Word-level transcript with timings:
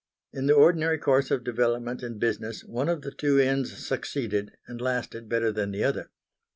In 0.33 0.47
the 0.47 0.55
ordinary 0.55 0.97
course 0.97 1.29
of 1.29 1.43
development 1.43 2.01
and 2.01 2.19
business 2.19 2.63
one 2.63 2.89
of 2.89 3.03
the 3.03 3.11
two 3.11 3.39
inns 3.39 3.77
succeeded 3.85 4.57
and 4.65 4.81
lasted 4.81 5.29
better 5.29 5.51
than 5.51 5.69
the 5.69 5.83
other. 5.83 6.09